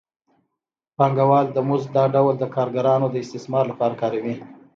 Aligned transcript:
پانګوال 0.97 1.45
د 1.51 1.57
مزد 1.67 1.89
دا 1.97 2.05
ډول 2.15 2.35
د 2.39 2.43
کارګرانو 2.55 3.07
د 3.11 3.15
استثمار 3.23 3.65
لپاره 3.71 3.95
کاروي 4.01 4.35